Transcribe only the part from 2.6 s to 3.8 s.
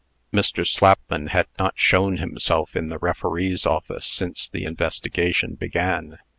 in the referee's